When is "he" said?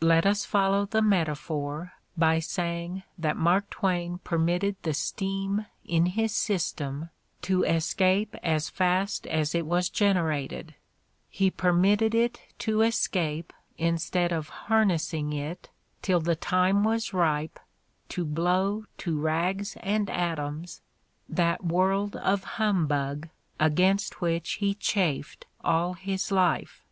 11.28-11.50, 24.62-24.72